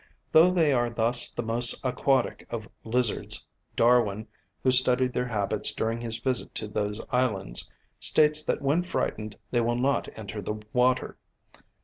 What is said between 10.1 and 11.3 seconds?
enter the water.